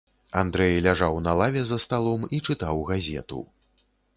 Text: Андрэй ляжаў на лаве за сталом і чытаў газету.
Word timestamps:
Андрэй 0.39 0.71
ляжаў 0.85 1.19
на 1.27 1.35
лаве 1.41 1.61
за 1.73 1.77
сталом 1.85 2.25
і 2.39 2.43
чытаў 2.51 2.83
газету. 2.91 3.47